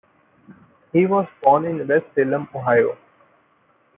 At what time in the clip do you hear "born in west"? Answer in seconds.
1.43-2.07